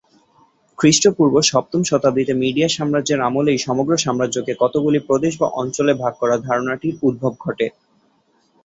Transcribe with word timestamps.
খ্রিস্টপূর্ব 0.79 1.35
সপ্তম 1.51 1.81
শতাব্দীতে 1.83 2.33
মিডিয় 2.35 2.69
সাম্রাজ্যের 2.69 3.19
আমলেই 3.21 3.59
সমগ্র 3.59 3.93
সাম্রাজ্যকে 3.97 4.53
কতগুলি 4.59 4.99
প্রদেশ 5.07 5.33
বা 5.37 5.47
অঞ্চলে 5.61 5.93
ভাগ 6.01 6.13
করার 6.21 6.39
ধারণাটির 6.41 6.95
উদ্ভব 7.07 7.33
ঘটে। 7.45 7.67